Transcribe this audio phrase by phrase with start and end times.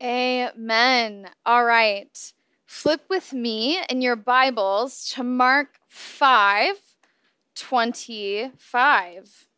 [0.00, 1.28] Amen.
[1.44, 2.32] All right.
[2.66, 6.76] Flip with me in your Bibles to Mark 5
[7.56, 9.48] 25.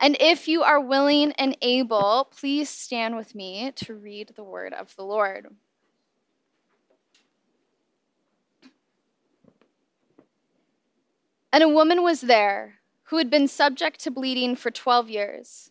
[0.00, 4.72] And if you are willing and able, please stand with me to read the word
[4.72, 5.48] of the Lord.
[11.52, 12.74] And a woman was there
[13.04, 15.70] who had been subject to bleeding for 12 years.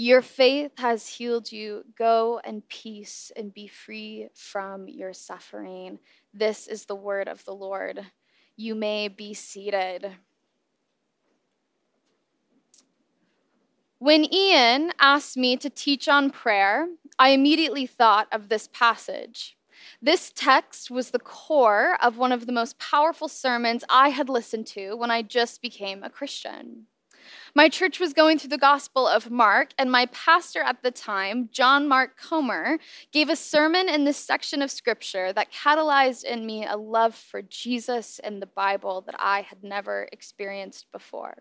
[0.00, 1.84] your faith has healed you.
[1.96, 5.98] Go in peace and be free from your suffering.
[6.32, 8.06] This is the word of the Lord.
[8.56, 10.12] You may be seated.
[13.98, 16.86] When Ian asked me to teach on prayer,
[17.18, 19.56] I immediately thought of this passage.
[20.00, 24.68] This text was the core of one of the most powerful sermons I had listened
[24.68, 26.87] to when I just became a Christian.
[27.58, 31.48] My church was going through the Gospel of Mark, and my pastor at the time,
[31.50, 32.78] John Mark Comer,
[33.10, 37.42] gave a sermon in this section of Scripture that catalyzed in me a love for
[37.42, 41.34] Jesus and the Bible that I had never experienced before.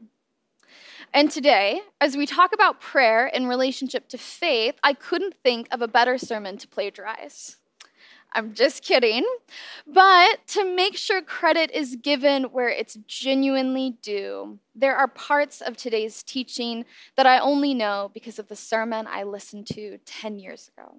[1.14, 5.84] And today, as we talk about prayer in relationship to faith, I couldn't think of
[5.84, 7.58] a better sermon to plagiarize.
[8.34, 9.26] I'm just kidding.
[9.86, 15.78] But to make sure credit is given where it's genuinely due, there are parts of
[15.78, 20.70] today's teaching that I only know because of the sermon I listened to 10 years
[20.76, 20.96] ago.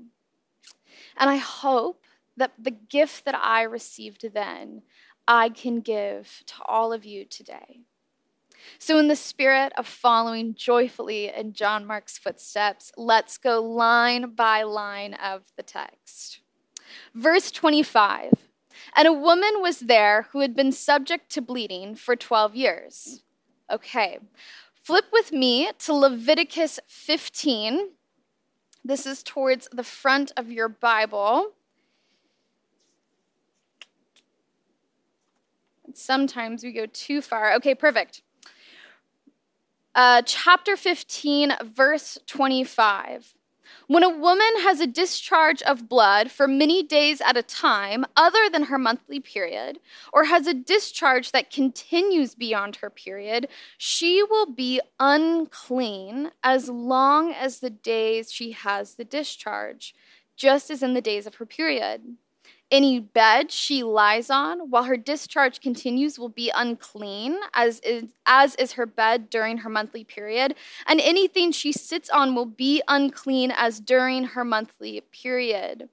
[1.16, 2.02] And I hope
[2.36, 4.82] that the gift that I received then,
[5.26, 7.80] I can give to all of you today.
[8.78, 14.62] So, in the spirit of following joyfully in John Mark's footsteps, let's go line by
[14.62, 16.40] line of the text.
[17.14, 18.32] Verse 25
[18.96, 23.22] And a woman was there who had been subject to bleeding for 12 years.
[23.70, 24.18] Okay,
[24.82, 27.90] flip with me to Leviticus 15.
[28.84, 31.52] This is towards the front of your Bible.
[35.94, 37.54] Sometimes we go too far.
[37.54, 38.22] Okay, perfect.
[39.94, 43.34] Uh, chapter 15, verse 25.
[43.86, 48.50] When a woman has a discharge of blood for many days at a time, other
[48.50, 49.80] than her monthly period,
[50.12, 57.32] or has a discharge that continues beyond her period, she will be unclean as long
[57.32, 59.94] as the days she has the discharge,
[60.36, 62.16] just as in the days of her period.
[62.70, 68.54] Any bed she lies on while her discharge continues will be unclean, as is, as
[68.56, 70.54] is her bed during her monthly period,
[70.86, 75.88] and anything she sits on will be unclean as during her monthly period.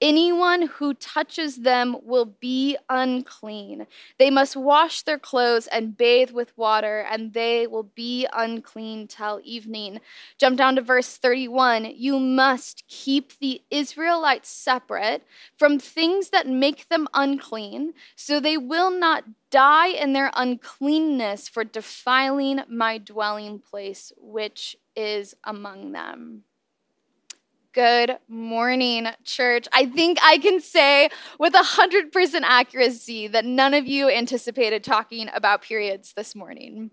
[0.00, 3.86] Anyone who touches them will be unclean.
[4.18, 9.40] They must wash their clothes and bathe with water, and they will be unclean till
[9.42, 10.00] evening.
[10.36, 11.94] Jump down to verse 31.
[11.96, 15.24] You must keep the Israelites separate
[15.56, 21.64] from things that make them unclean, so they will not die in their uncleanness for
[21.64, 26.44] defiling my dwelling place, which is among them.
[27.76, 29.68] Good morning, church.
[29.70, 35.60] I think I can say with 100% accuracy that none of you anticipated talking about
[35.60, 36.90] periods this morning.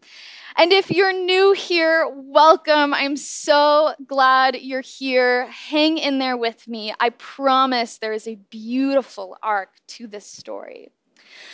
[0.57, 2.94] And if you're new here, welcome.
[2.94, 5.47] I'm so glad you're here.
[5.47, 6.94] Hang in there with me.
[7.00, 10.91] I promise there is a beautiful arc to this story.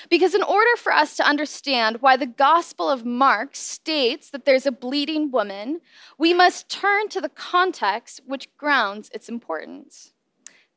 [0.09, 4.65] Because, in order for us to understand why the Gospel of Mark states that there's
[4.65, 5.81] a bleeding woman,
[6.17, 10.13] we must turn to the context which grounds its importance.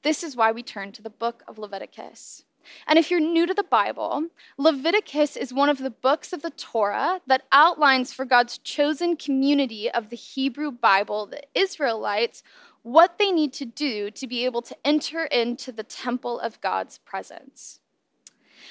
[0.02, 2.44] This is why we turn to the book of Leviticus.
[2.86, 6.50] And if you're new to the Bible, Leviticus is one of the books of the
[6.50, 12.42] Torah that outlines for God's chosen community of the Hebrew Bible, the Israelites,
[12.82, 16.98] what they need to do to be able to enter into the temple of God's
[16.98, 17.80] presence.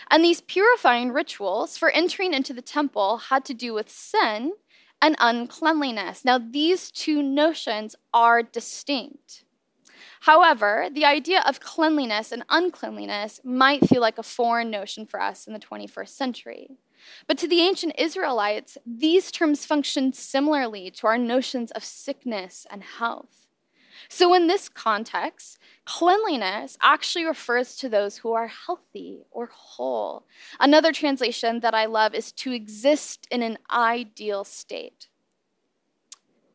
[0.09, 4.53] And these purifying rituals for entering into the temple had to do with sin
[5.01, 6.23] and uncleanliness.
[6.23, 9.43] Now, these two notions are distinct.
[10.21, 15.47] However, the idea of cleanliness and uncleanliness might feel like a foreign notion for us
[15.47, 16.77] in the 21st century.
[17.25, 22.83] But to the ancient Israelites, these terms functioned similarly to our notions of sickness and
[22.83, 23.40] health.
[24.09, 30.25] So, in this context, cleanliness actually refers to those who are healthy or whole.
[30.59, 35.07] Another translation that I love is to exist in an ideal state.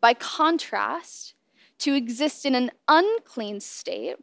[0.01, 1.35] By contrast,
[1.79, 4.17] to exist in an unclean state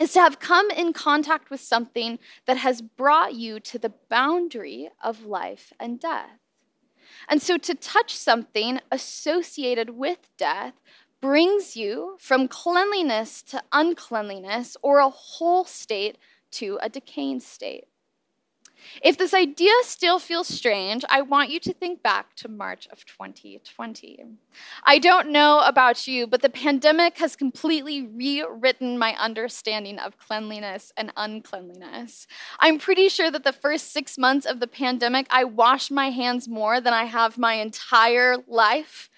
[0.00, 4.90] is to have come in contact with something that has brought you to the boundary
[5.02, 6.38] of life and death.
[7.28, 10.74] And so to touch something associated with death
[11.22, 16.18] brings you from cleanliness to uncleanliness or a whole state
[16.50, 17.84] to a decaying state.
[19.02, 23.04] If this idea still feels strange, I want you to think back to March of
[23.04, 24.24] 2020.
[24.84, 30.92] I don't know about you, but the pandemic has completely rewritten my understanding of cleanliness
[30.96, 32.26] and uncleanliness.
[32.60, 36.48] I'm pretty sure that the first six months of the pandemic, I washed my hands
[36.48, 39.10] more than I have my entire life.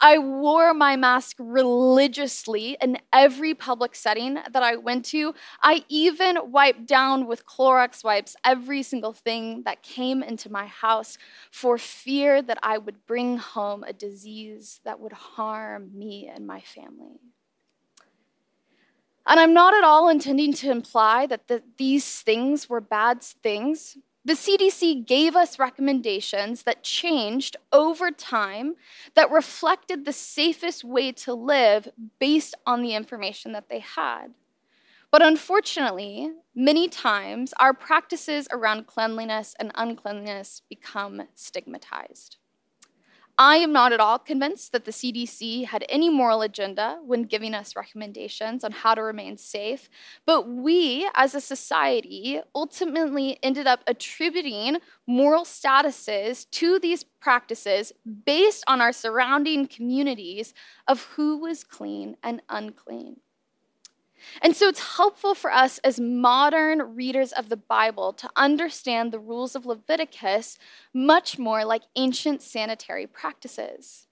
[0.00, 5.34] I wore my mask religiously in every public setting that I went to.
[5.62, 11.18] I even wiped down with Clorox wipes every single thing that came into my house
[11.50, 16.60] for fear that I would bring home a disease that would harm me and my
[16.60, 17.20] family.
[19.26, 23.98] And I'm not at all intending to imply that the, these things were bad things.
[24.24, 28.76] The CDC gave us recommendations that changed over time
[29.14, 31.88] that reflected the safest way to live
[32.18, 34.34] based on the information that they had.
[35.10, 42.36] But unfortunately, many times our practices around cleanliness and uncleanliness become stigmatized.
[43.38, 47.54] I am not at all convinced that the CDC had any moral agenda when giving
[47.54, 49.90] us recommendations on how to remain safe,
[50.24, 57.92] but we as a society ultimately ended up attributing moral statuses to these practices
[58.24, 60.54] based on our surrounding communities
[60.88, 63.20] of who was clean and unclean.
[64.42, 69.18] And so it's helpful for us as modern readers of the Bible to understand the
[69.18, 70.58] rules of Leviticus
[70.92, 74.06] much more like ancient sanitary practices.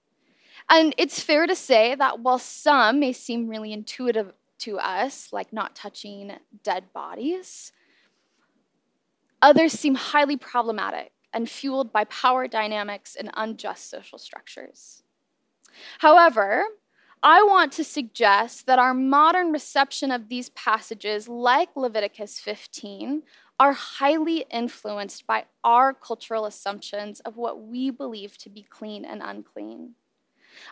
[0.69, 5.53] And it's fair to say that while some may seem really intuitive to us, like
[5.53, 6.31] not touching
[6.63, 7.71] dead bodies,
[9.41, 15.03] others seem highly problematic and fueled by power dynamics and unjust social structures.
[15.99, 16.63] However,
[17.27, 23.23] I want to suggest that our modern reception of these passages, like Leviticus 15,
[23.59, 29.23] are highly influenced by our cultural assumptions of what we believe to be clean and
[29.23, 29.95] unclean.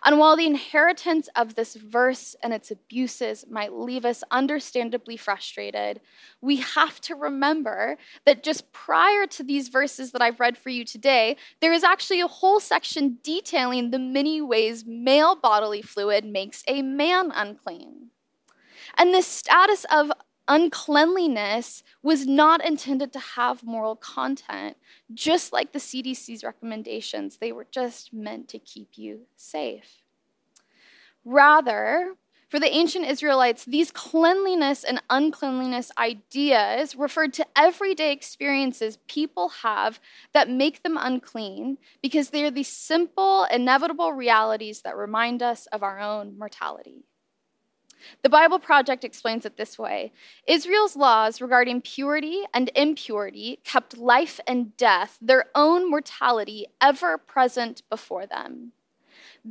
[0.03, 6.01] And while the inheritance of this verse and its abuses might leave us understandably frustrated,
[6.41, 10.85] we have to remember that just prior to these verses that I've read for you
[10.85, 16.63] today, there is actually a whole section detailing the many ways male bodily fluid makes
[16.67, 18.09] a man unclean.
[18.97, 20.11] And this status of
[20.47, 24.77] uncleanliness was not intended to have moral content,
[25.13, 27.37] just like the CDC's recommendations.
[27.37, 30.01] They were just meant to keep you safe.
[31.25, 32.15] Rather,
[32.53, 39.99] for the ancient Israelites, these cleanliness and uncleanliness ideas referred to everyday experiences people have
[40.33, 45.81] that make them unclean because they are the simple, inevitable realities that remind us of
[45.81, 47.05] our own mortality.
[48.21, 50.13] The Bible Project explains it this way
[50.47, 57.83] Israel's laws regarding purity and impurity kept life and death, their own mortality, ever present
[57.89, 58.71] before them.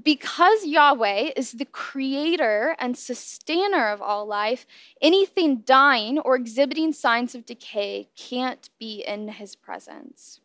[0.02, 4.66] Because Yahweh is the creator and sustainer of all life,
[5.02, 10.40] anything dying or exhibiting signs of decay can't be in his presence.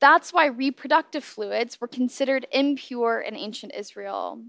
[0.00, 4.40] That's why reproductive fluids were considered impure in ancient Israel.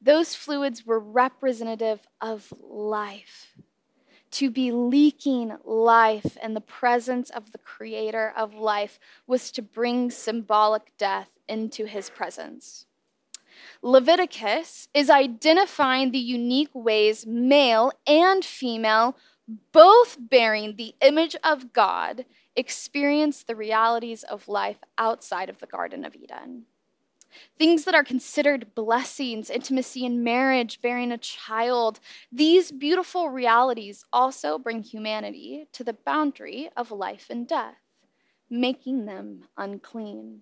[0.00, 3.54] Those fluids were representative of life.
[4.32, 10.10] To be leaking life in the presence of the creator of life was to bring
[10.10, 12.86] symbolic death into his presence.
[13.82, 19.16] Leviticus is identifying the unique ways male and female,
[19.72, 22.24] both bearing the image of God,
[22.54, 26.66] experience the realities of life outside of the Garden of Eden.
[27.58, 32.00] Things that are considered blessings, intimacy in marriage, bearing a child,
[32.32, 37.76] these beautiful realities also bring humanity to the boundary of life and death.
[38.50, 40.40] making them unclean.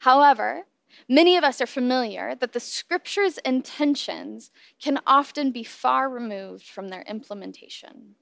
[0.00, 0.66] However,
[1.08, 6.88] many of us are familiar that the scripture's intentions can often be far removed from
[6.88, 8.16] their implementation.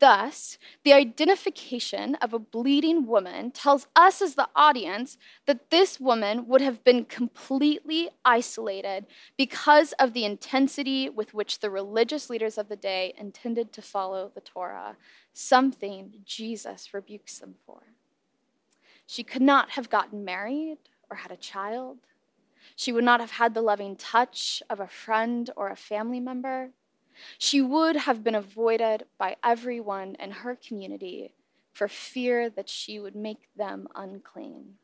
[0.00, 6.46] Thus, the identification of a bleeding woman tells us as the audience that this woman
[6.46, 12.68] would have been completely isolated because of the intensity with which the religious leaders of
[12.68, 14.96] the day intended to follow the Torah,
[15.32, 17.82] something Jesus rebukes them for.
[19.06, 20.78] She could not have gotten married
[21.10, 21.98] or had a child.
[22.76, 26.70] She would not have had the loving touch of a friend or a family member.
[27.38, 31.34] She would have been avoided by everyone in her community
[31.72, 34.74] for fear that she would make them unclean.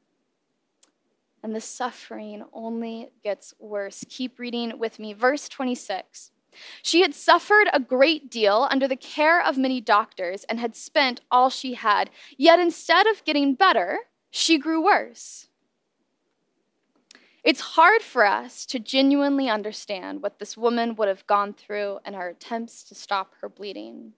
[1.42, 4.04] And the suffering only gets worse.
[4.08, 5.12] Keep reading with me.
[5.12, 6.30] Verse 26.
[6.82, 11.20] She had suffered a great deal under the care of many doctors and had spent
[11.30, 12.10] all she had.
[12.36, 13.98] Yet instead of getting better,
[14.30, 15.48] she grew worse.
[17.44, 22.14] It's hard for us to genuinely understand what this woman would have gone through in
[22.14, 24.14] her attempts to stop her bleeding.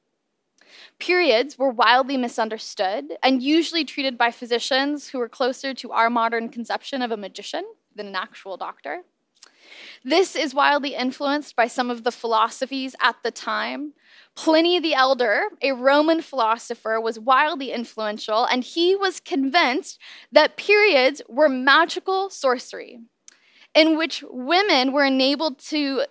[1.01, 6.49] Periods were wildly misunderstood and usually treated by physicians who were closer to our modern
[6.49, 7.65] conception of a magician
[7.97, 9.03] than an actual doctor.
[10.05, 13.95] This is wildly influenced by some of the philosophies at the time.
[14.37, 19.99] Pliny the Elder, a Roman philosopher, was wildly influential, and he was convinced
[20.31, 23.01] that periods were magical sorcery
[23.77, 26.07] in which women were enabled to,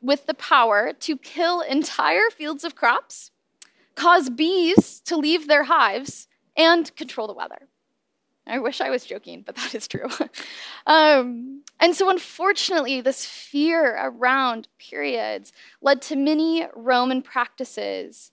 [0.00, 3.30] with the power, to kill entire fields of crops,
[3.94, 6.26] cause bees to leave their hives,
[6.56, 7.68] and control the weather.
[8.46, 10.06] I wish I was joking, but that is true.
[10.86, 18.32] um, and so, unfortunately, this fear around periods led to many Roman practices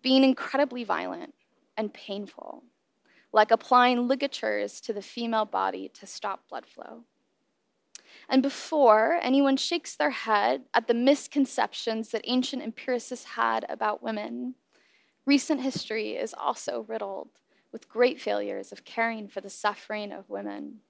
[0.00, 1.34] being incredibly violent
[1.76, 2.62] and painful,
[3.32, 7.04] like applying ligatures to the female body to stop blood flow.
[8.28, 14.54] And before anyone shakes their head at the misconceptions that ancient empiricists had about women,
[15.24, 17.28] recent history is also riddled
[17.72, 20.80] with great failures of caring for the suffering of women.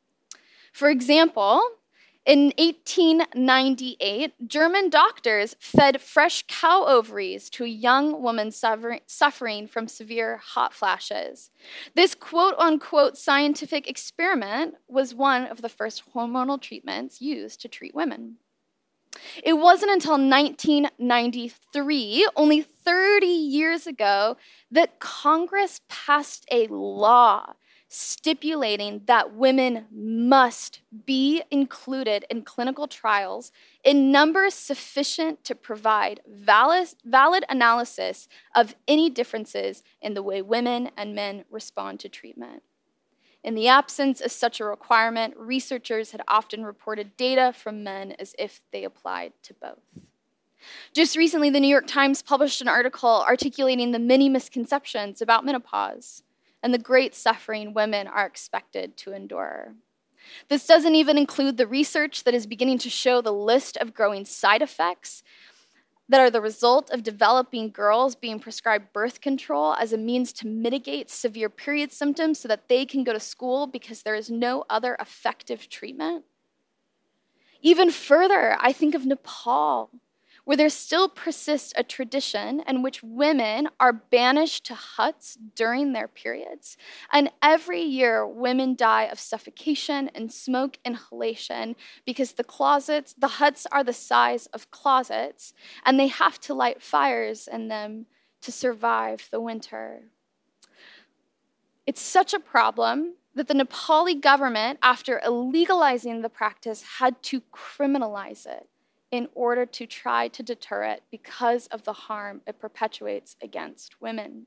[0.72, 1.62] For example,
[2.26, 10.38] in 1898, German doctors fed fresh cow ovaries to a young woman suffering from severe
[10.38, 11.52] hot flashes.
[11.94, 17.94] This quote unquote scientific experiment was one of the first hormonal treatments used to treat
[17.94, 18.38] women.
[19.42, 24.36] It wasn't until 1993, only 30 years ago,
[24.70, 27.54] that Congress passed a law
[27.88, 33.52] stipulating that women must be included in clinical trials
[33.84, 40.90] in numbers sufficient to provide valid, valid analysis of any differences in the way women
[40.96, 42.62] and men respond to treatment.
[43.44, 48.34] In the absence of such a requirement, researchers had often reported data from men as
[48.38, 49.78] if they applied to both.
[50.92, 56.24] Just recently, the New York Times published an article articulating the many misconceptions about menopause
[56.62, 59.74] and the great suffering women are expected to endure.
[60.48, 64.24] This doesn't even include the research that is beginning to show the list of growing
[64.24, 65.22] side effects
[66.08, 70.46] that are the result of developing girls being prescribed birth control as a means to
[70.46, 74.64] mitigate severe period symptoms so that they can go to school because there is no
[74.70, 76.24] other effective treatment.
[77.60, 79.90] Even further, I think of Nepal,
[80.46, 86.06] where there still persists a tradition in which women are banished to huts during their
[86.06, 86.76] periods.
[87.12, 91.74] And every year, women die of suffocation and smoke inhalation
[92.06, 95.52] because the closets, the huts are the size of closets,
[95.84, 98.06] and they have to light fires in them
[98.42, 100.02] to survive the winter.
[101.88, 108.46] It's such a problem that the Nepali government, after illegalizing the practice, had to criminalize
[108.46, 108.68] it
[109.16, 114.46] in order to try to deter it because of the harm it perpetuates against women.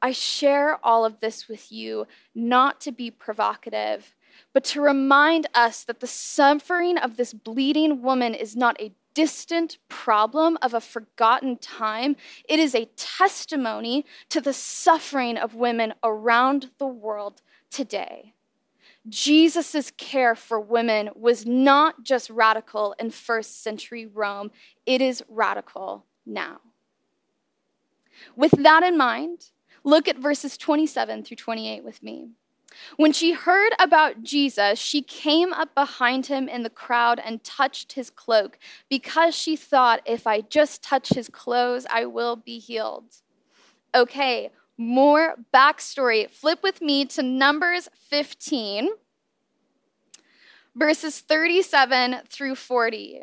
[0.00, 4.14] I share all of this with you not to be provocative,
[4.52, 9.78] but to remind us that the suffering of this bleeding woman is not a distant
[9.88, 12.14] problem of a forgotten time.
[12.48, 18.34] It is a testimony to the suffering of women around the world today.
[19.08, 24.50] Jesus' care for women was not just radical in first century Rome,
[24.86, 26.60] it is radical now.
[28.36, 29.50] With that in mind,
[29.84, 32.30] look at verses 27 through 28 with me.
[32.96, 37.92] When she heard about Jesus, she came up behind him in the crowd and touched
[37.92, 38.58] his cloak
[38.90, 43.14] because she thought, if I just touch his clothes, I will be healed.
[43.94, 46.30] Okay, more backstory.
[46.30, 48.88] Flip with me to Numbers 15,
[50.74, 53.22] verses 37 through 40.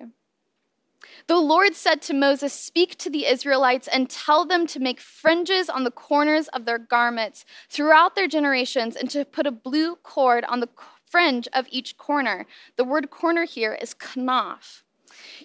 [1.28, 5.70] The Lord said to Moses, Speak to the Israelites and tell them to make fringes
[5.70, 10.44] on the corners of their garments throughout their generations and to put a blue cord
[10.46, 10.70] on the
[11.10, 12.46] fringe of each corner.
[12.76, 14.84] The word corner here is kanaf.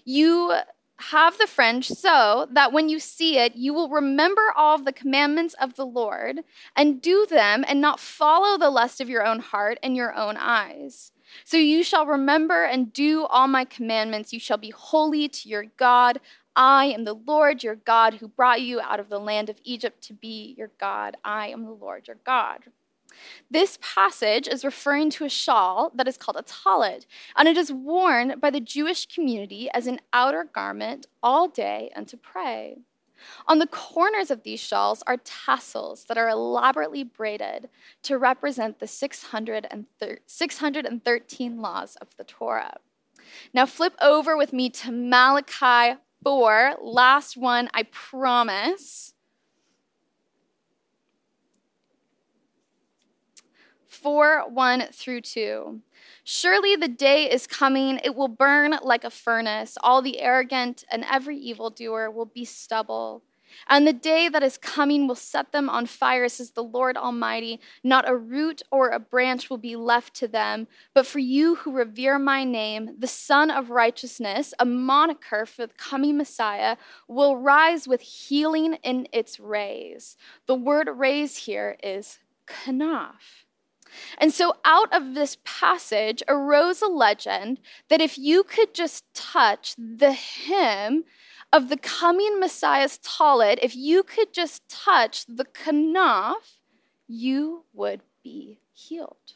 [0.04, 0.54] You
[1.00, 5.54] have the fringe so that when you see it, you will remember all the commandments
[5.60, 6.40] of the Lord
[6.76, 10.36] and do them and not follow the lust of your own heart and your own
[10.36, 11.12] eyes.
[11.44, 14.32] So you shall remember and do all my commandments.
[14.32, 16.20] You shall be holy to your God.
[16.56, 20.02] I am the Lord your God who brought you out of the land of Egypt
[20.04, 21.16] to be your God.
[21.24, 22.64] I am the Lord your God.
[23.50, 27.72] This passage is referring to a shawl that is called a tallit, and it is
[27.72, 32.78] worn by the Jewish community as an outer garment all day and to pray.
[33.46, 37.68] On the corners of these shawls are tassels that are elaborately braided
[38.02, 42.76] to represent the 613 laws of the Torah.
[43.52, 49.14] Now, flip over with me to Malachi 4, last one, I promise.
[54.02, 55.80] 4 1 through 2.
[56.24, 59.76] Surely the day is coming, it will burn like a furnace.
[59.82, 63.22] All the arrogant and every evildoer will be stubble.
[63.68, 67.60] And the day that is coming will set them on fire, says the Lord Almighty.
[67.82, 70.68] Not a root or a branch will be left to them.
[70.94, 75.74] But for you who revere my name, the Sun of Righteousness, a moniker for the
[75.74, 76.76] coming Messiah,
[77.08, 80.16] will rise with healing in its rays.
[80.46, 83.44] The word rays here is kanaf.
[84.18, 89.74] And so, out of this passage arose a legend that if you could just touch
[89.76, 91.04] the hem
[91.52, 96.58] of the coming Messiah's tallit, if you could just touch the kanaf,
[97.08, 99.34] you would be healed.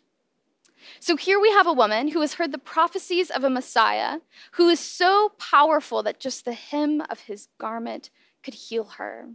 [1.01, 4.19] So here we have a woman who has heard the prophecies of a Messiah
[4.53, 8.11] who is so powerful that just the hem of his garment
[8.43, 9.29] could heal her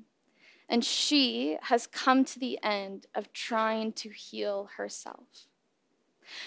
[0.69, 5.47] and she has come to the end of trying to heal herself.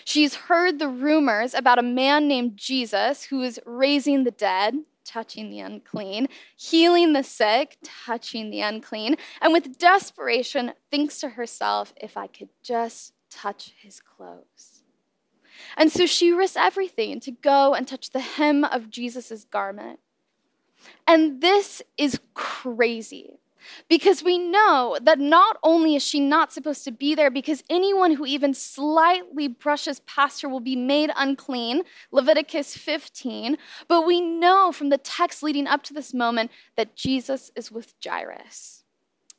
[0.05, 5.51] She's heard the rumors about a man named Jesus who is raising the dead, touching
[5.51, 12.17] the unclean, healing the sick, touching the unclean, and with desperation thinks to herself, if
[12.17, 14.85] I could just touch his clothes.
[15.77, 19.99] And so she risks everything to go and touch the hem of Jesus' garment.
[21.09, 23.41] And this is crazy
[23.89, 28.13] because we know that not only is she not supposed to be there, because anyone
[28.13, 33.57] who even slightly brushes past her will be made unclean, Leviticus 15,
[33.89, 37.95] but we know from the text leading up to this moment that Jesus is with
[38.05, 38.85] Jairus,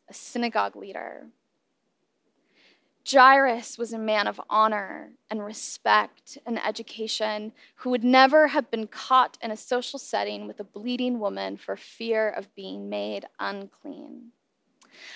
[0.09, 1.27] a synagogue leader.
[3.10, 8.88] Jairus was a man of honor and respect and education who would never have been
[8.88, 14.32] caught in a social setting with a bleeding woman for fear of being made unclean.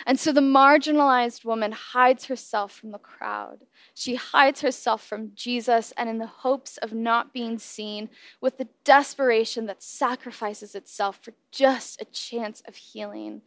[0.06, 3.65] And so the marginalized woman hides herself from the crowd.
[3.93, 8.10] She hides herself from Jesus, and in the hopes of not being seen,
[8.41, 13.43] with the desperation that sacrifices itself for just a chance of healing,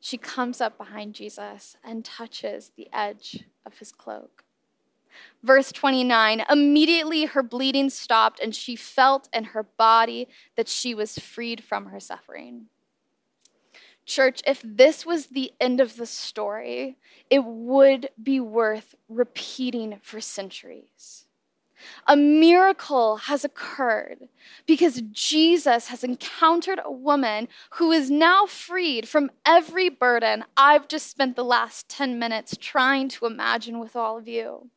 [0.00, 4.44] she comes up behind Jesus and touches the edge of his cloak.
[5.42, 11.18] Verse 29 Immediately her bleeding stopped, and she felt in her body that she was
[11.18, 12.66] freed from her suffering.
[14.06, 16.96] Church, if this was the end of the story,
[17.28, 21.26] it would be worth repeating for centuries.
[22.06, 24.28] A miracle has occurred
[24.66, 31.10] because Jesus has encountered a woman who is now freed from every burden I've just
[31.10, 34.70] spent the last 10 minutes trying to imagine with all of you.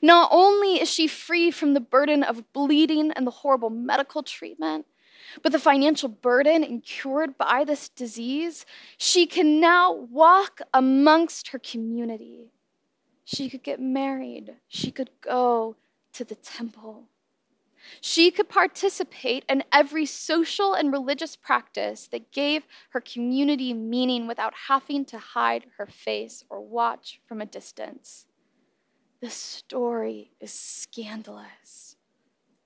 [0.00, 4.86] Not only is she free from the burden of bleeding and the horrible medical treatment,
[5.42, 8.64] but the financial burden incurred by this disease,
[8.96, 12.52] she can now walk amongst her community.
[13.24, 14.54] She could get married.
[14.68, 15.76] She could go
[16.16, 17.08] to the temple.
[18.00, 24.54] She could participate in every social and religious practice that gave her community meaning without
[24.68, 28.26] having to hide her face or watch from a distance.
[29.20, 31.96] The story is scandalous,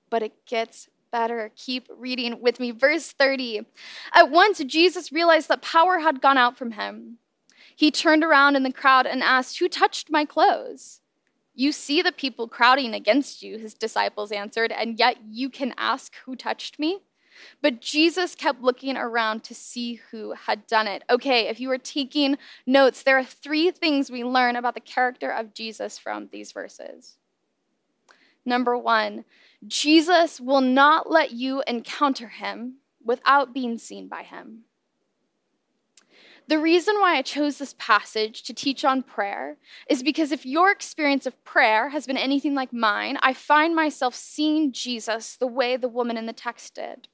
[0.09, 1.51] but it gets better.
[1.55, 2.71] Keep reading with me.
[2.71, 3.61] Verse 30.
[4.13, 7.17] At once, Jesus realized that power had gone out from him.
[7.75, 11.00] He turned around in the crowd and asked, Who touched my clothes?
[11.61, 16.15] You see the people crowding against you, his disciples answered, and yet you can ask,
[16.25, 17.01] Who touched me?
[17.61, 21.03] But Jesus kept looking around to see who had done it.
[21.07, 25.29] Okay, if you were taking notes, there are three things we learn about the character
[25.29, 27.17] of Jesus from these verses.
[28.43, 29.23] Number one,
[29.67, 34.63] Jesus will not let you encounter him without being seen by him.
[36.51, 39.55] The reason why I chose this passage to teach on prayer
[39.87, 44.13] is because if your experience of prayer has been anything like mine, I find myself
[44.15, 47.07] seeing Jesus the way the woman in the text did.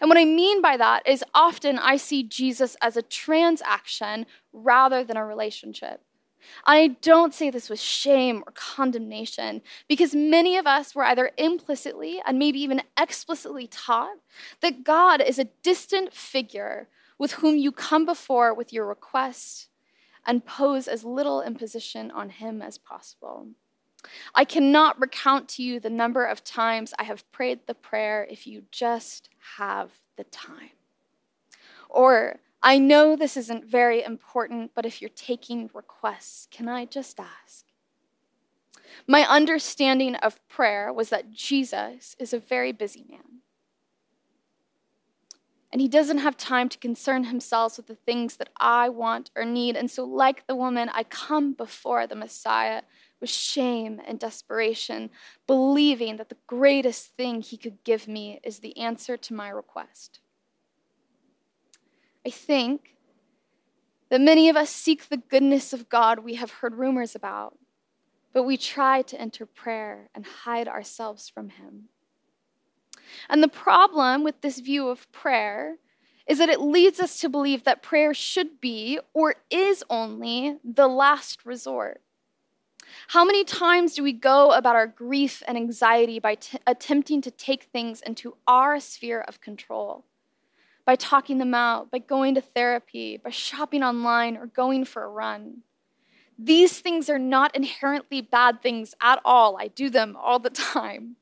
[0.00, 5.04] And what I mean by that is often I see Jesus as a transaction rather
[5.04, 6.02] than a relationship.
[6.66, 12.20] I don't say this with shame or condemnation because many of us were either implicitly
[12.26, 14.16] and maybe even explicitly taught
[14.62, 19.68] that God is a distant figure with whom you come before with your request
[20.26, 23.48] and pose as little imposition on him as possible.
[24.34, 28.46] I cannot recount to you the number of times I have prayed the prayer if
[28.46, 30.70] you just have the time.
[31.88, 37.18] Or, I know this isn't very important, but if you're taking requests, can I just
[37.18, 37.64] ask?
[39.06, 43.42] My understanding of prayer was that Jesus is a very busy man.
[45.70, 49.44] And he doesn't have time to concern himself with the things that I want or
[49.44, 49.76] need.
[49.76, 52.82] And so, like the woman, I come before the Messiah
[53.20, 55.10] with shame and desperation,
[55.46, 60.20] believing that the greatest thing he could give me is the answer to my request.
[62.24, 62.94] I think
[64.10, 67.58] that many of us seek the goodness of God we have heard rumors about,
[68.32, 71.88] but we try to enter prayer and hide ourselves from him.
[73.28, 75.76] And the problem with this view of prayer
[76.26, 80.86] is that it leads us to believe that prayer should be or is only the
[80.86, 82.02] last resort.
[83.08, 87.30] How many times do we go about our grief and anxiety by t- attempting to
[87.30, 90.04] take things into our sphere of control?
[90.84, 95.08] By talking them out, by going to therapy, by shopping online, or going for a
[95.08, 95.62] run.
[96.38, 99.58] These things are not inherently bad things at all.
[99.58, 101.16] I do them all the time.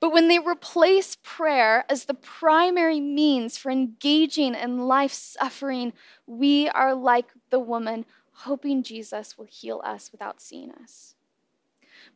[0.00, 5.92] But when they replace prayer as the primary means for engaging in life suffering,
[6.26, 11.14] we are like the woman hoping Jesus will heal us without seeing us.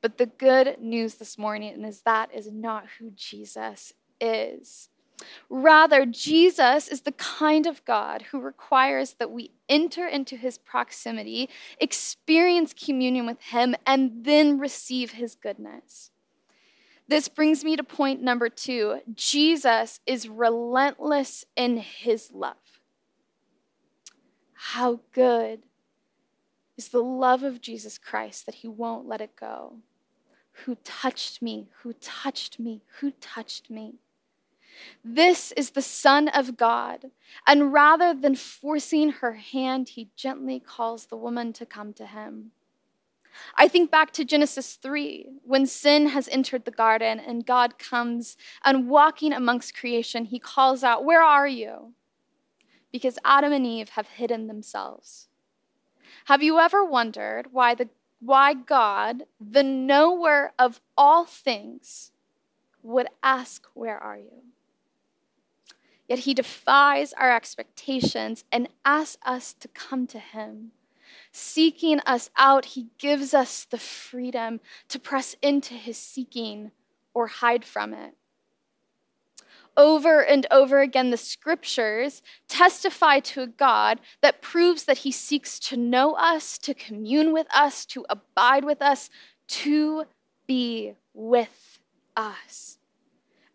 [0.01, 4.89] But the good news this morning is that is not who Jesus is.
[5.51, 11.49] Rather, Jesus is the kind of God who requires that we enter into his proximity,
[11.81, 16.11] experience communion with him, and then receive his goodness.
[17.09, 22.57] This brings me to point number two Jesus is relentless in his love.
[24.53, 25.63] How good
[26.77, 29.77] is the love of Jesus Christ that he won't let it go.
[30.65, 33.95] Who touched me, who touched me, who touched me.
[35.05, 37.11] This is the Son of God.
[37.47, 42.53] And rather than forcing her hand, he gently calls the woman to come to him.
[43.57, 48.37] I think back to Genesis 3, when sin has entered the garden and God comes
[48.65, 51.95] and walking amongst creation, he calls out, Where are you?
[52.93, 55.29] Because Adam and Eve have hidden themselves.
[56.27, 57.89] Have you ever wondered why, the,
[58.21, 62.13] why God, the knower of all things,
[62.83, 64.43] would ask, Where are you?
[66.09, 70.73] Yet he defies our expectations and asks us to come to him
[71.39, 76.73] seeking us out, he gives us the freedom to press into his seeking
[77.15, 78.15] or hide from it.
[79.77, 85.61] Over and over again, the scriptures testify to a God that proves that he seeks
[85.61, 89.09] to know us, to commune with us, to abide with us,
[89.49, 90.05] to
[90.49, 91.79] be with
[92.17, 92.78] us.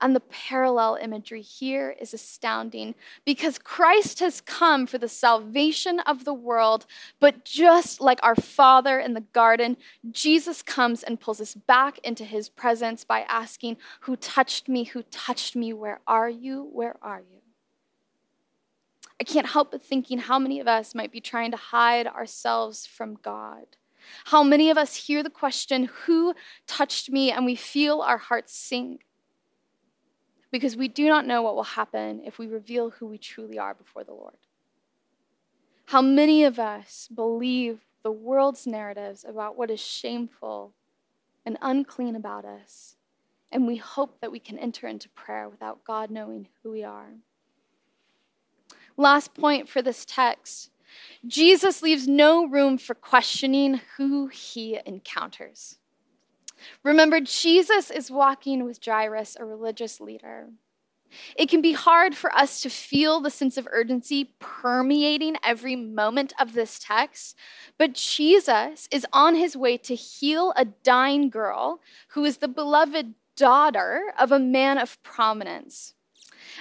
[0.03, 6.25] And the parallel imagery here is astounding because Christ has come for the salvation of
[6.25, 6.85] the world,
[7.21, 9.77] but just like our Father in the garden,
[10.11, 14.83] Jesus comes and pulls us back into his presence by asking, Who touched me?
[14.83, 15.71] Who touched me?
[15.71, 16.67] Where are you?
[16.73, 17.39] Where are you?
[19.21, 22.85] I can't help but thinking how many of us might be trying to hide ourselves
[22.85, 23.67] from God.
[24.25, 26.33] How many of us hear the question, Who
[26.67, 27.31] touched me?
[27.31, 29.05] and we feel our hearts sink
[30.53, 33.73] because we do not know what will happen if we reveal who we truly are
[33.73, 34.37] before the Lord.
[35.85, 40.75] How many of us believe the world's narratives about what is shameful
[41.43, 42.97] and unclean about us,
[43.51, 47.13] and we hope that we can enter into prayer without God knowing who we are?
[48.95, 50.69] Last point for this text
[51.25, 55.79] Jesus leaves no room for questioning who he encounters.
[56.83, 60.49] Remember, Jesus is walking with Jairus, a religious leader.
[61.35, 66.33] It can be hard for us to feel the sense of urgency permeating every moment
[66.39, 67.37] of this text,
[67.77, 73.13] but Jesus is on his way to heal a dying girl who is the beloved
[73.35, 75.93] daughter of a man of prominence.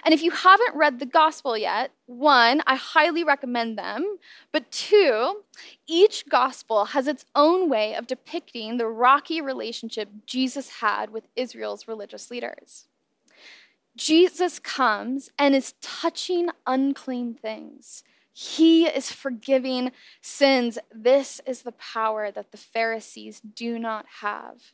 [0.04, 4.18] And if you haven't read the gospel yet, one, I highly recommend them.
[4.52, 5.42] But two,
[5.86, 11.88] each gospel has its own way of depicting the rocky relationship Jesus had with Israel's
[11.88, 12.86] religious leaders.
[13.96, 18.04] Jesus comes and is touching unclean things.
[18.32, 20.78] He is forgiving sins.
[20.90, 24.72] This is the power that the Pharisees do not have.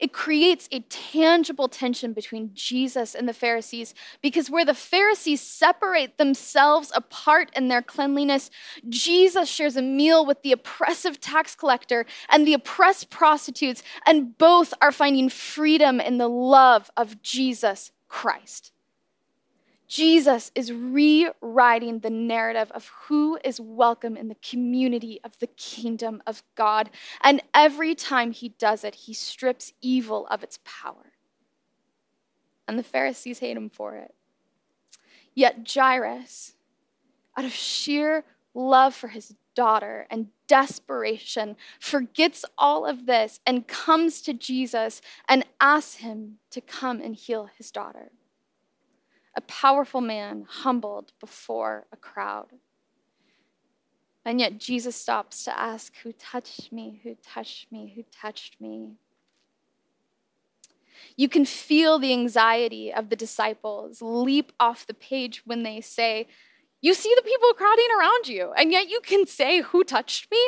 [0.00, 6.18] It creates a tangible tension between Jesus and the Pharisees because where the Pharisees separate
[6.18, 8.50] themselves apart in their cleanliness,
[8.88, 14.74] Jesus shares a meal with the oppressive tax collector and the oppressed prostitutes, and both
[14.80, 18.72] are finding freedom in the love of Jesus Christ.
[19.86, 26.22] Jesus is rewriting the narrative of who is welcome in the community of the kingdom
[26.26, 26.90] of God.
[27.22, 31.12] And every time he does it, he strips evil of its power.
[32.66, 34.14] And the Pharisees hate him for it.
[35.34, 36.54] Yet Jairus,
[37.36, 44.20] out of sheer love for his daughter and desperation, forgets all of this and comes
[44.22, 48.10] to Jesus and asks him to come and heal his daughter
[49.36, 52.48] a powerful man humbled before a crowd.
[54.24, 57.00] And yet Jesus stops to ask, Who touched me?
[57.04, 57.92] Who touched me?
[57.94, 58.94] Who touched me?
[61.16, 66.26] You can feel the anxiety of the disciples leap off the page when they say,
[66.80, 70.40] You see the people crowding around you, and yet you can say, Who touched me?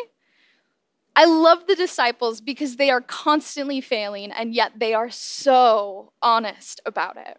[1.15, 6.81] I love the disciples because they are constantly failing, and yet they are so honest
[6.87, 7.39] about it.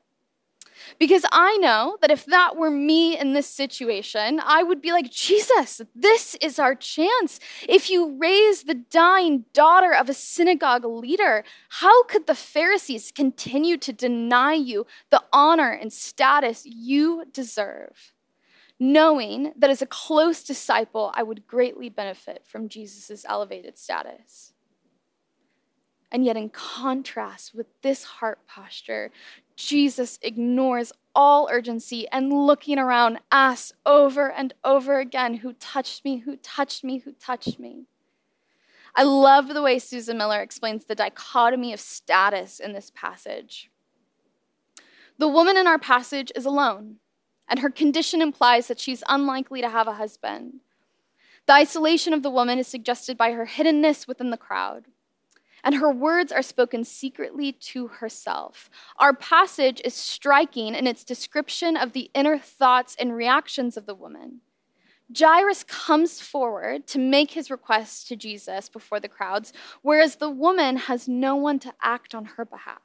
[0.97, 5.11] Because I know that if that were me in this situation, I would be like,
[5.11, 7.39] Jesus, this is our chance.
[7.67, 13.77] If you raise the dying daughter of a synagogue leader, how could the Pharisees continue
[13.77, 18.13] to deny you the honor and status you deserve?
[18.79, 24.53] Knowing that as a close disciple, I would greatly benefit from Jesus' elevated status.
[26.11, 29.11] And yet, in contrast with this heart posture,
[29.59, 36.19] Jesus ignores all urgency and looking around asks over and over again, Who touched me?
[36.19, 36.99] Who touched me?
[36.99, 37.83] Who touched me?
[38.95, 43.69] I love the way Susan Miller explains the dichotomy of status in this passage.
[45.17, 46.95] The woman in our passage is alone,
[47.45, 50.61] and her condition implies that she's unlikely to have a husband.
[51.47, 54.85] The isolation of the woman is suggested by her hiddenness within the crowd
[55.63, 58.69] and her words are spoken secretly to herself.
[58.97, 63.95] Our passage is striking in its description of the inner thoughts and reactions of the
[63.95, 64.41] woman.
[65.17, 70.77] Jairus comes forward to make his request to Jesus before the crowds, whereas the woman
[70.77, 72.81] has no one to act on her behalf.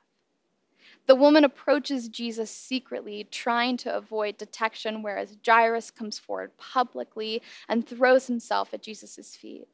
[1.07, 7.87] The woman approaches Jesus secretly, trying to avoid detection, whereas Jairus comes forward publicly and
[7.87, 9.69] throws himself at Jesus' feet.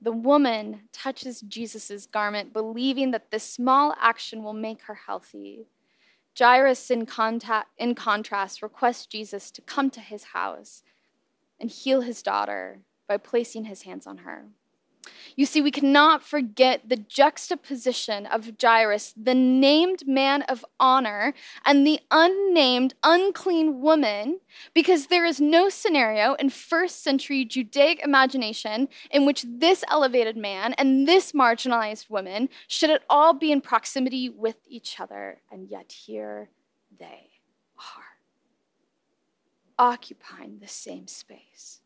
[0.00, 5.66] The woman touches Jesus' garment, believing that this small action will make her healthy.
[6.38, 10.82] Jairus, in, contact, in contrast, requests Jesus to come to his house
[11.60, 14.46] and heal his daughter by placing his hands on her.
[15.36, 21.86] You see, we cannot forget the juxtaposition of Jairus, the named man of honor, and
[21.86, 24.40] the unnamed, unclean woman,
[24.74, 30.72] because there is no scenario in first century Judaic imagination in which this elevated man
[30.74, 35.90] and this marginalized woman should at all be in proximity with each other, and yet
[35.90, 36.50] here
[36.98, 37.30] they
[37.78, 38.18] are,
[39.78, 41.80] occupying the same space.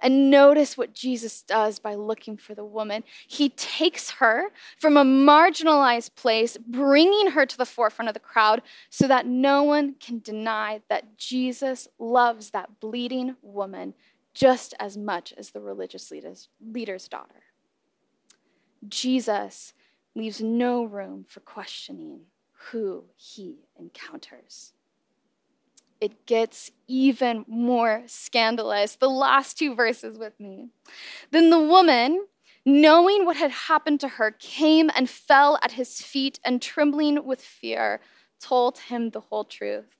[0.00, 3.04] And notice what Jesus does by looking for the woman.
[3.26, 8.62] He takes her from a marginalized place, bringing her to the forefront of the crowd
[8.90, 13.94] so that no one can deny that Jesus loves that bleeding woman
[14.34, 17.42] just as much as the religious leader's, leader's daughter.
[18.86, 19.74] Jesus
[20.14, 22.20] leaves no room for questioning
[22.70, 24.72] who he encounters
[26.00, 28.96] it gets even more scandalous.
[28.96, 30.68] The last two verses with me.
[31.30, 32.26] Then the woman,
[32.64, 37.42] knowing what had happened to her, came and fell at his feet and, trembling with
[37.42, 38.00] fear,
[38.40, 39.96] told him the whole truth.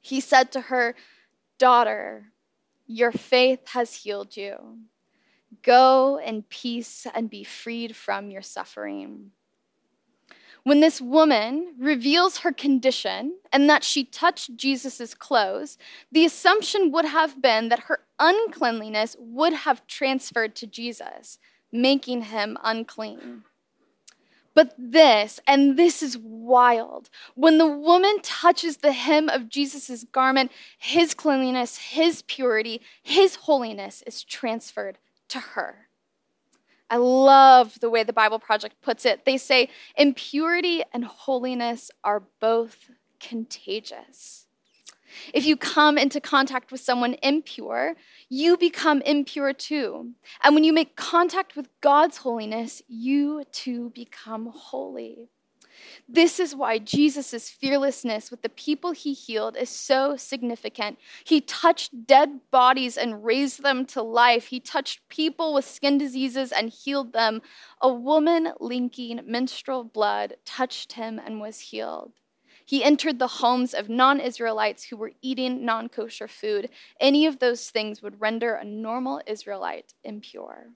[0.00, 0.94] He said to her,
[1.58, 2.32] Daughter,
[2.86, 4.78] your faith has healed you.
[5.62, 9.30] Go in peace and be freed from your suffering.
[10.66, 15.78] When this woman reveals her condition and that she touched Jesus' clothes,
[16.10, 21.38] the assumption would have been that her uncleanliness would have transferred to Jesus,
[21.70, 23.44] making him unclean.
[24.56, 30.50] But this, and this is wild, when the woman touches the hem of Jesus' garment,
[30.76, 34.98] his cleanliness, his purity, his holiness is transferred
[35.28, 35.85] to her.
[36.88, 39.24] I love the way the Bible Project puts it.
[39.24, 44.46] They say impurity and holiness are both contagious.
[45.32, 47.94] If you come into contact with someone impure,
[48.28, 50.12] you become impure too.
[50.42, 55.30] And when you make contact with God's holiness, you too become holy.
[56.08, 60.98] This is why Jesus' fearlessness with the people he healed is so significant.
[61.24, 64.46] He touched dead bodies and raised them to life.
[64.46, 67.42] He touched people with skin diseases and healed them.
[67.80, 72.12] A woman linking menstrual blood touched him and was healed.
[72.66, 76.68] He entered the homes of non Israelites who were eating non kosher food.
[77.00, 80.66] Any of those things would render a normal Israelite impure.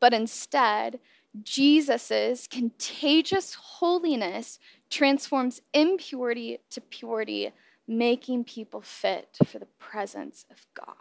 [0.00, 0.98] But instead,
[1.42, 4.58] Jesus' contagious holiness
[4.90, 7.52] transforms impurity to purity,
[7.86, 10.96] making people fit for the presence of God.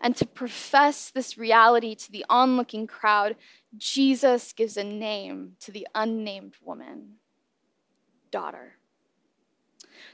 [0.00, 3.36] And to profess this reality to the onlooking crowd,
[3.76, 7.16] Jesus gives a name to the unnamed woman
[8.30, 8.76] daughter.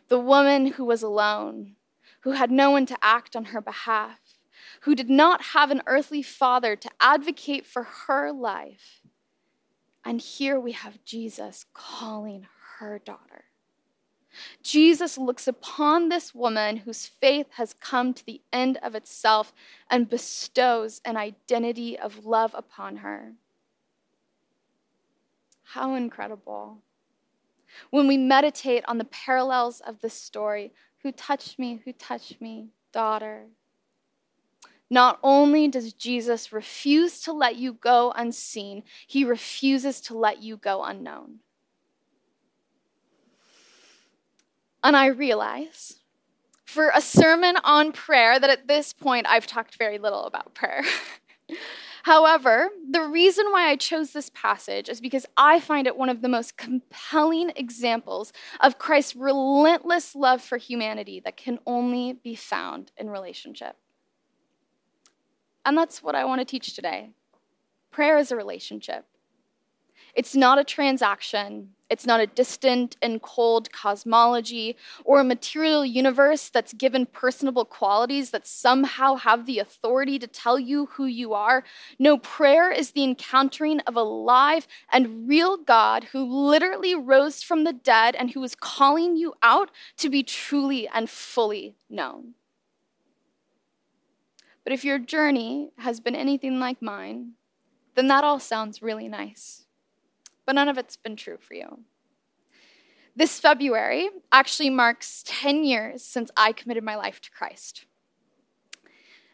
[0.08, 1.76] The woman who was alone,
[2.20, 4.18] who had no one to act on her behalf,
[4.82, 9.02] who did not have an earthly father to advocate for her life.
[10.04, 12.46] And here we have Jesus calling
[12.78, 13.44] her daughter.
[14.62, 19.52] Jesus looks upon this woman whose faith has come to the end of itself
[19.90, 23.32] and bestows an identity of love upon her.
[25.62, 26.78] How incredible.
[27.90, 32.68] When we meditate on the parallels of this story, who touched me, who touched me,
[32.92, 33.46] daughter.
[34.88, 40.56] Not only does Jesus refuse to let you go unseen, he refuses to let you
[40.56, 41.40] go unknown.
[44.84, 46.00] And I realize
[46.64, 50.82] for a sermon on prayer that at this point I've talked very little about prayer.
[52.04, 56.22] However, the reason why I chose this passage is because I find it one of
[56.22, 62.92] the most compelling examples of Christ's relentless love for humanity that can only be found
[62.96, 63.76] in relationship.
[65.66, 67.10] And that's what I want to teach today.
[67.90, 69.04] Prayer is a relationship.
[70.14, 71.70] It's not a transaction.
[71.90, 78.30] It's not a distant and cold cosmology or a material universe that's given personable qualities
[78.30, 81.64] that somehow have the authority to tell you who you are.
[81.98, 87.64] No, prayer is the encountering of a live and real God who literally rose from
[87.64, 92.34] the dead and who is calling you out to be truly and fully known.
[94.66, 97.34] But if your journey has been anything like mine,
[97.94, 99.66] then that all sounds really nice
[100.46, 101.80] but none of it's been true for you.
[103.14, 107.86] This February actually marks 10 years since I committed my life to Christ.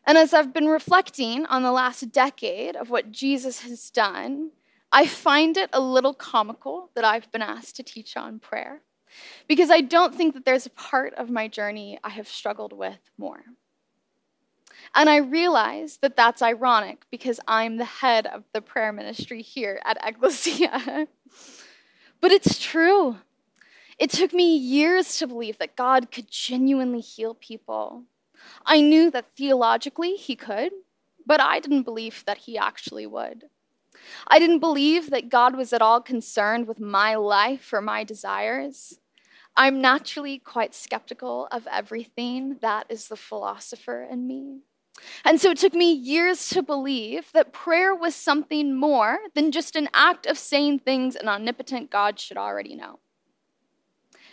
[0.04, 4.50] And as I've been reflecting on the last decade of what Jesus has done,
[4.90, 8.82] I find it a little comical that I've been asked to teach on prayer
[9.46, 12.98] because I don't think that there's a part of my journey I have struggled with
[13.18, 13.42] more.
[14.94, 19.80] And I realize that that's ironic because I'm the head of the prayer ministry here
[19.84, 21.06] at Ecclesia.
[22.20, 23.16] but it's true.
[23.98, 28.04] It took me years to believe that God could genuinely heal people.
[28.66, 30.72] I knew that theologically he could,
[31.24, 33.44] but I didn't believe that he actually would.
[34.26, 38.98] I didn't believe that God was at all concerned with my life or my desires.
[39.56, 42.58] I'm naturally quite skeptical of everything.
[42.60, 44.60] That is the philosopher in me.
[45.24, 49.76] And so it took me years to believe that prayer was something more than just
[49.76, 52.98] an act of saying things an omnipotent God should already know.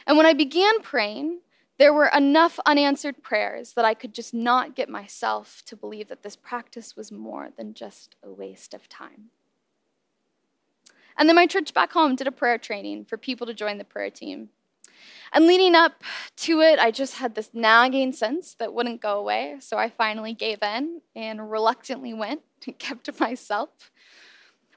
[0.06, 1.42] And when I began praying,
[1.78, 6.24] there were enough unanswered prayers that I could just not get myself to believe that
[6.24, 9.30] this practice was more than just a waste of time.
[11.18, 13.84] And then my church back home did a prayer training for people to join the
[13.86, 14.50] prayer team.
[15.32, 16.04] And leading up
[16.38, 19.58] to it, I just had this nagging sense that wouldn't go away.
[19.60, 23.92] So I finally gave in and reluctantly went and kept to myself.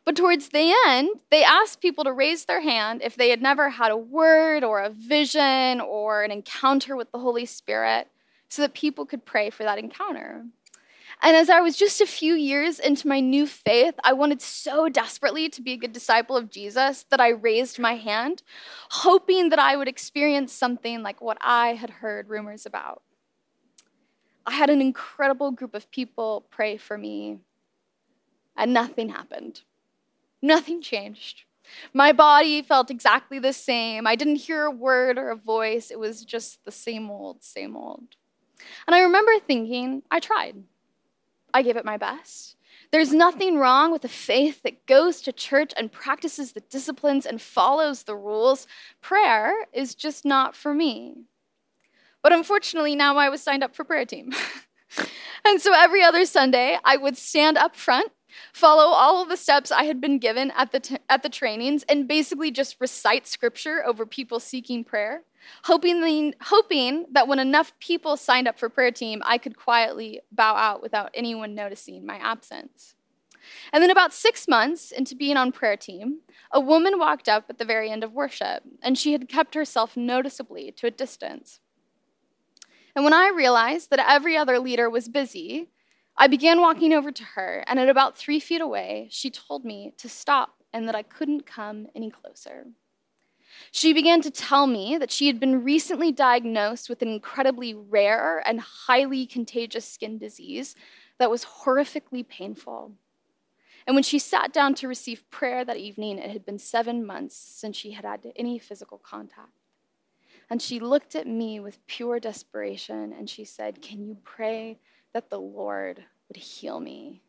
[0.04, 3.70] But towards the end, they asked people to raise their hand if they had never
[3.70, 8.08] had a word or a vision or an encounter with the Holy Spirit
[8.48, 10.44] so that people could pray for that encounter.
[11.24, 14.88] And as I was just a few years into my new faith, I wanted so
[14.88, 18.42] desperately to be a good disciple of Jesus that I raised my hand,
[18.90, 23.02] hoping that I would experience something like what I had heard rumors about.
[24.44, 27.38] I had an incredible group of people pray for me,
[28.56, 29.60] and nothing happened.
[30.42, 31.44] Nothing changed.
[31.94, 34.08] My body felt exactly the same.
[34.08, 35.92] I didn't hear a word or a voice.
[35.92, 38.16] It was just the same old, same old.
[38.88, 40.56] And I remember thinking, I tried.
[41.54, 42.56] I gave it my best.
[42.90, 47.40] There's nothing wrong with a faith that goes to church and practices the disciplines and
[47.40, 48.66] follows the rules.
[49.00, 51.24] Prayer is just not for me.
[52.22, 54.32] But unfortunately, now I was signed up for prayer team.
[55.44, 58.12] and so every other Sunday, I would stand up front,
[58.52, 61.84] follow all of the steps I had been given at the, t- at the trainings,
[61.84, 65.22] and basically just recite scripture over people seeking prayer
[65.64, 70.54] hoping, hoping that when enough people signed up for prayer team, I could quietly bow
[70.56, 72.94] out without anyone noticing my absence.
[73.72, 76.20] And then, about six months into being on prayer team,
[76.52, 79.96] a woman walked up at the very end of worship, and she had kept herself
[79.96, 81.58] noticeably to a distance.
[82.94, 85.70] And when I realized that every other leader was busy,
[86.16, 89.94] I began walking over to her, and at about three feet away, she told me
[89.98, 92.66] to stop and that I couldn't come any closer.
[93.70, 98.42] She began to tell me that she had been recently diagnosed with an incredibly rare
[98.46, 100.74] and highly contagious skin disease
[101.18, 102.92] that was horrifically painful.
[103.86, 107.36] And when she sat down to receive prayer that evening, it had been seven months
[107.36, 109.50] since she had had any physical contact.
[110.48, 114.78] And she looked at me with pure desperation and she said, Can you pray
[115.12, 117.22] that the Lord would heal me?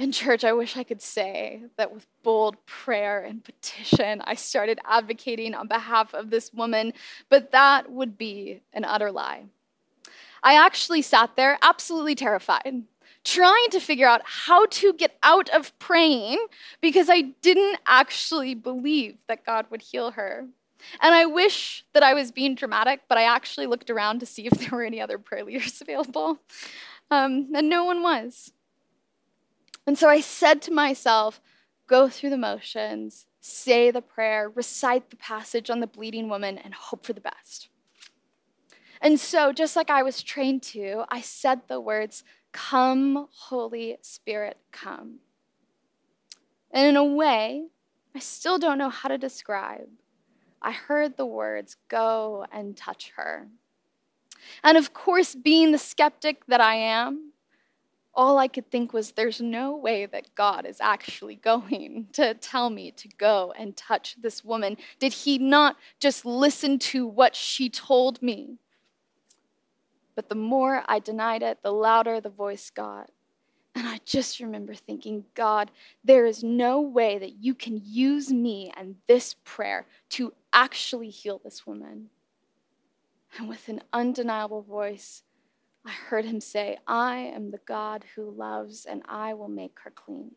[0.00, 4.78] In church, I wish I could say that with bold prayer and petition, I started
[4.88, 6.94] advocating on behalf of this woman,
[7.28, 9.44] but that would be an utter lie.
[10.42, 12.84] I actually sat there absolutely terrified,
[13.24, 16.38] trying to figure out how to get out of praying
[16.80, 20.46] because I didn't actually believe that God would heal her.
[21.02, 24.46] And I wish that I was being dramatic, but I actually looked around to see
[24.46, 26.38] if there were any other prayer leaders available,
[27.10, 28.50] um, and no one was.
[29.86, 31.40] And so I said to myself,
[31.86, 36.74] go through the motions, say the prayer, recite the passage on the bleeding woman, and
[36.74, 37.68] hope for the best.
[39.00, 42.22] And so, just like I was trained to, I said the words,
[42.52, 45.20] Come, Holy Spirit, come.
[46.70, 47.68] And in a way,
[48.14, 49.88] I still don't know how to describe.
[50.60, 53.48] I heard the words, Go and touch her.
[54.62, 57.32] And of course, being the skeptic that I am,
[58.14, 62.70] all I could think was, there's no way that God is actually going to tell
[62.70, 64.76] me to go and touch this woman.
[64.98, 68.58] Did he not just listen to what she told me?
[70.14, 73.10] But the more I denied it, the louder the voice got.
[73.74, 75.70] And I just remember thinking, God,
[76.02, 81.40] there is no way that you can use me and this prayer to actually heal
[81.42, 82.10] this woman.
[83.38, 85.22] And with an undeniable voice,
[85.84, 89.90] I heard him say, I am the God who loves, and I will make her
[89.90, 90.32] clean.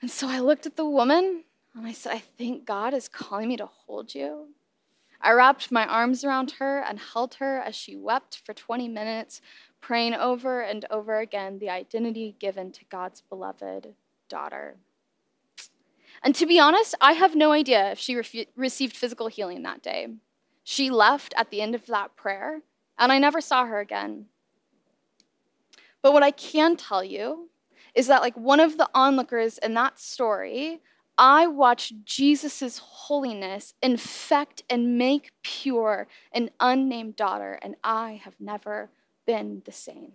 [0.00, 1.44] And so I looked at the woman
[1.74, 4.48] and I said, I think God is calling me to hold you.
[5.20, 9.40] I wrapped my arms around her and held her as she wept for 20 minutes,
[9.80, 13.94] praying over and over again the identity given to God's beloved
[14.28, 14.76] daughter.
[16.22, 19.82] And to be honest, I have no idea if she re- received physical healing that
[19.82, 20.08] day.
[20.62, 22.62] She left at the end of that prayer
[22.98, 24.26] and I never saw her again.
[26.02, 27.48] But what I can tell you
[27.94, 30.80] is that, like one of the onlookers in that story,
[31.16, 38.90] I watched Jesus' holiness infect and make pure an unnamed daughter, and I have never
[39.26, 40.12] been the same.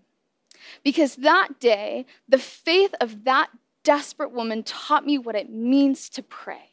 [0.83, 3.49] Because that day, the faith of that
[3.83, 6.69] desperate woman taught me what it means to pray.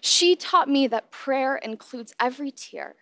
[0.00, 2.96] She taught me that prayer includes every tear,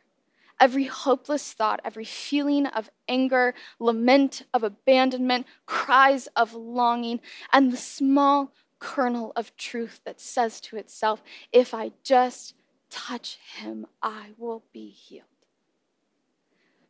[0.60, 7.20] every hopeless thought, every feeling of anger, lament of abandonment, cries of longing,
[7.52, 12.54] and the small kernel of truth that says to itself, if I just
[12.90, 15.24] touch him, I will be healed.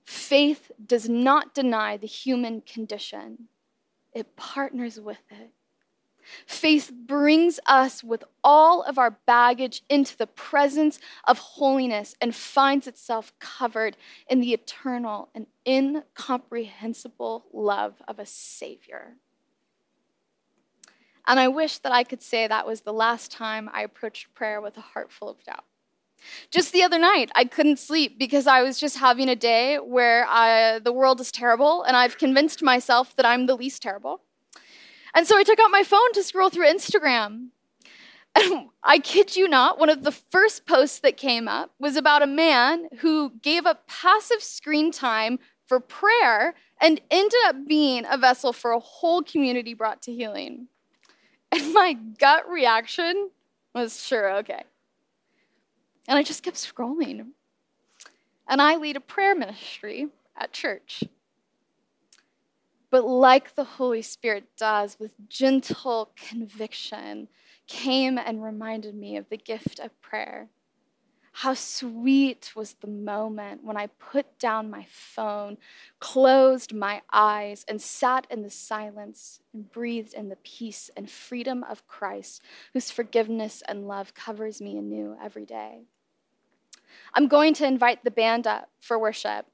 [0.05, 3.49] Faith does not deny the human condition,
[4.13, 5.51] it partners with it.
[6.47, 12.87] Faith brings us with all of our baggage into the presence of holiness and finds
[12.87, 13.97] itself covered
[14.29, 19.17] in the eternal and incomprehensible love of a Savior.
[21.27, 24.61] And I wish that I could say that was the last time I approached prayer
[24.61, 25.65] with a heart full of doubt.
[26.51, 30.27] Just the other night, I couldn't sleep because I was just having a day where
[30.27, 34.23] I, the world is terrible and I've convinced myself that I'm the least terrible.
[35.15, 37.49] And so I took out my phone to scroll through Instagram.
[38.35, 42.23] And I kid you not, one of the first posts that came up was about
[42.23, 48.17] a man who gave up passive screen time for prayer and ended up being a
[48.17, 50.69] vessel for a whole community brought to healing.
[51.51, 53.31] And my gut reaction
[53.75, 54.65] was sure, okay.
[56.07, 57.29] And I just kept scrolling.
[58.47, 61.05] And I lead a prayer ministry at church.
[62.91, 67.29] But like the Holy Spirit does, with gentle conviction,
[67.67, 70.49] came and reminded me of the gift of prayer.
[71.33, 75.59] How sweet was the moment when I put down my phone,
[76.01, 81.63] closed my eyes, and sat in the silence and breathed in the peace and freedom
[81.63, 85.83] of Christ, whose forgiveness and love covers me anew every day.
[87.15, 89.47] I'm going to invite the band up for worship.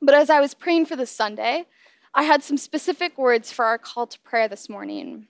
[0.00, 1.66] But as I was praying for this Sunday,
[2.14, 5.26] I had some specific words for our call to prayer this morning.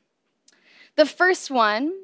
[0.97, 1.95] The first one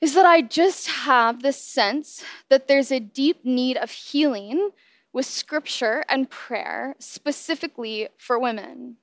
[0.00, 4.70] is that I just have this sense that there's a deep need of healing
[5.12, 8.96] with scripture and prayer, specifically for women.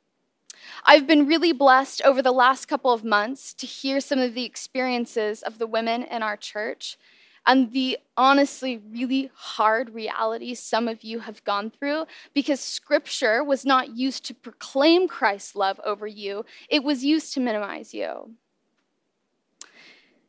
[0.85, 4.45] I've been really blessed over the last couple of months to hear some of the
[4.45, 6.97] experiences of the women in our church
[7.45, 13.65] and the honestly really hard realities some of you have gone through because scripture was
[13.65, 18.31] not used to proclaim Christ's love over you, it was used to minimize you.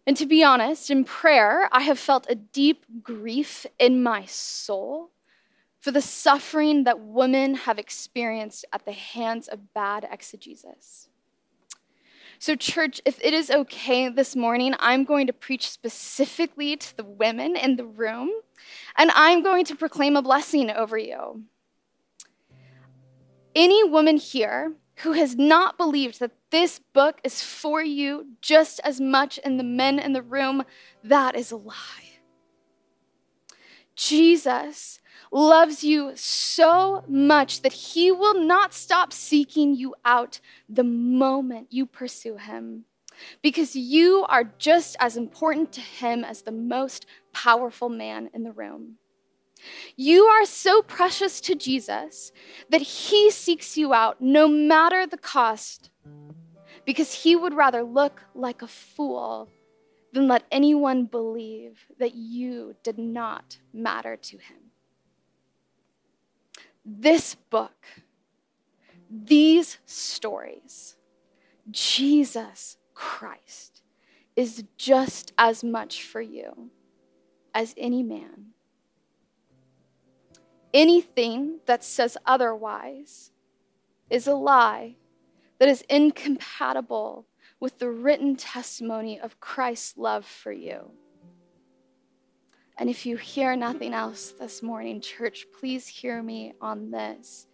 [0.06, 5.10] And to be honest, in prayer, I have felt a deep grief in my soul
[5.80, 11.08] for the suffering that women have experienced at the hands of bad exegesis.
[12.44, 17.02] So, church, if it is okay this morning, I'm going to preach specifically to the
[17.02, 18.30] women in the room,
[18.98, 21.44] and I'm going to proclaim a blessing over you.
[23.54, 29.00] Any woman here who has not believed that this book is for you just as
[29.00, 30.64] much in the men in the room,
[31.02, 32.13] that is a lie.
[33.96, 41.68] Jesus loves you so much that he will not stop seeking you out the moment
[41.70, 42.84] you pursue him.
[43.42, 48.52] Because you are just as important to him as the most powerful man in the
[48.52, 48.96] room.
[49.96, 52.32] You are so precious to Jesus
[52.70, 55.90] that he seeks you out no matter the cost,
[56.84, 59.48] because he would rather look like a fool
[60.14, 64.70] than let anyone believe that you did not matter to him.
[66.84, 67.84] This book,
[69.10, 70.96] these stories,
[71.70, 73.82] Jesus Christ
[74.34, 76.70] is just as much for you
[77.54, 78.54] as any man
[80.74, 83.30] Anything that says otherwise
[84.10, 84.96] is a lie
[85.60, 87.26] that is incompatible
[87.64, 90.90] with the written testimony of Christ's love for you.
[92.76, 97.46] And if you hear nothing else this morning, church, please hear me on this.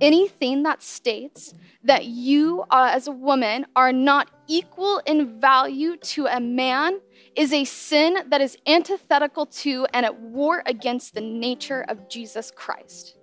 [0.00, 1.54] Anything that states
[1.84, 6.98] that you, uh, as a woman, are not equal in value to a man
[7.36, 12.50] is a sin that is antithetical to and at war against the nature of Jesus
[12.50, 13.16] Christ.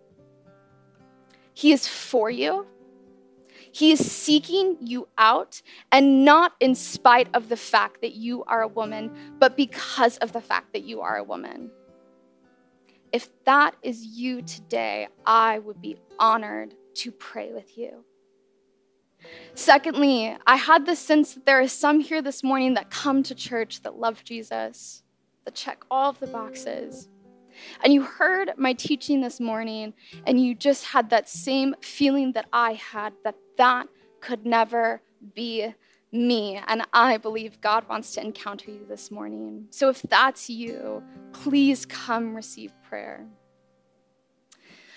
[1.54, 2.66] He is for you.
[3.72, 5.62] He is seeking you out,
[5.92, 10.34] and not in spite of the fact that you are a woman, but because of
[10.34, 11.72] the fact that you are a woman.
[13.12, 18.06] If that is you today, I would be honored to pray with you.
[19.54, 23.36] Secondly, I had the sense that there are some here this morning that come to
[23.36, 25.04] church that love Jesus,
[25.46, 27.08] that check all of the boxes.
[27.84, 29.94] And you heard my teaching this morning,
[30.26, 33.88] and you just had that same feeling that I had that that
[34.22, 35.04] could never
[35.36, 35.72] be
[36.12, 36.60] me.
[36.68, 39.68] And I believe God wants to encounter you this morning.
[39.70, 43.24] So if that's you, please come receive prayer.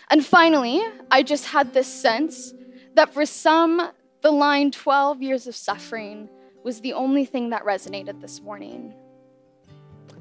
[0.08, 2.54] And finally, I just had this sense
[2.94, 3.90] that for some,
[4.22, 6.30] the line 12 years of suffering
[6.64, 8.94] was the only thing that resonated this morning.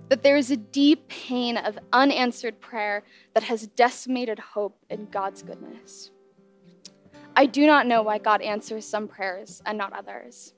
[0.09, 3.03] That there is a deep pain of unanswered prayer
[3.35, 6.11] that has decimated hope in God's goodness.
[7.35, 10.53] I do not know why God answers some prayers and not others.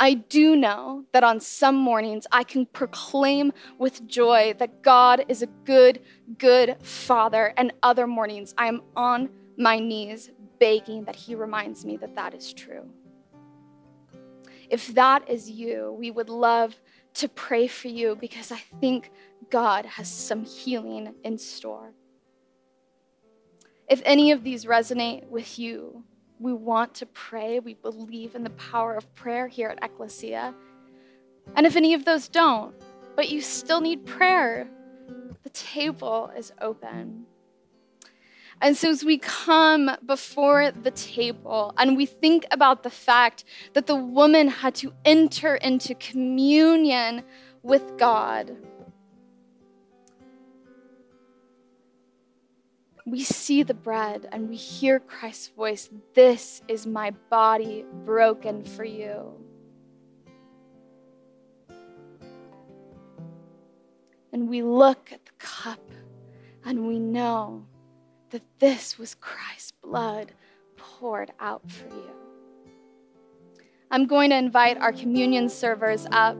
[0.00, 5.42] I do know that on some mornings I can proclaim with joy that God is
[5.42, 6.00] a good,
[6.38, 10.30] good Father, and other mornings I am on my knees
[10.60, 12.88] begging that He reminds me that that is true.
[14.70, 16.76] If that is you, we would love
[17.14, 19.10] to pray for you because I think
[19.50, 21.92] God has some healing in store.
[23.88, 26.04] If any of these resonate with you,
[26.38, 27.58] we want to pray.
[27.58, 30.54] We believe in the power of prayer here at Ecclesia.
[31.56, 32.74] And if any of those don't,
[33.16, 34.68] but you still need prayer,
[35.42, 37.26] the table is open.
[38.60, 43.86] And so, as we come before the table and we think about the fact that
[43.86, 47.22] the woman had to enter into communion
[47.62, 48.56] with God,
[53.10, 58.84] we see the bread and we hear Christ's voice This is my body broken for
[58.84, 59.32] you.
[64.32, 65.80] And we look at the cup
[66.64, 67.64] and we know
[68.30, 70.32] that this was Christ's blood
[70.76, 72.10] poured out for you.
[73.90, 76.36] I'm going to invite our communion servers up,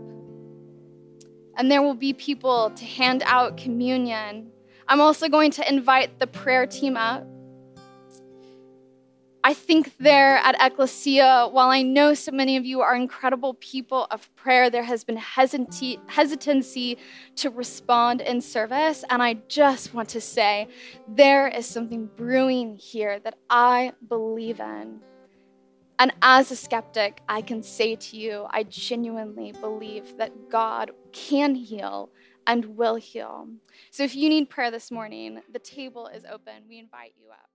[1.57, 4.51] and there will be people to hand out communion.
[4.89, 7.27] I'm also going to invite the prayer team up.
[9.45, 14.07] I think there at Ecclesia, while I know so many of you are incredible people
[14.11, 16.99] of prayer, there has been hesitancy
[17.37, 19.05] to respond in service.
[19.11, 20.69] And I just want to say
[21.07, 25.01] there is something brewing here that I believe in.
[25.99, 31.55] And as a skeptic, I can say to you, I genuinely believe that God can
[31.55, 32.11] heal
[32.49, 33.47] and will heal.
[33.93, 36.65] So if you need prayer this morning, the table is open.
[36.69, 37.51] We invite you up.